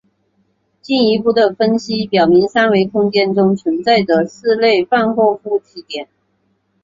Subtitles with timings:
[0.81, 6.07] 进一步的分析表明三维空间中存在着四类范霍夫奇点。